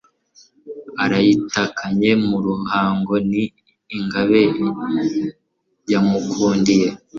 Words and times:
Arayitakanye 1.03 2.09
mu 2.27 2.37
Ruhango 2.45 3.13
Ni 3.29 3.43
ingabe 3.95 4.41
yamukundiye 5.91 6.87